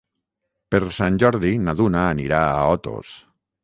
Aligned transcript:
Per 0.75 0.79
Sant 1.01 1.21
Jordi 1.25 1.53
na 1.69 1.79
Duna 1.83 2.05
anirà 2.09 2.45
a 2.51 2.69
Otos. 2.77 3.19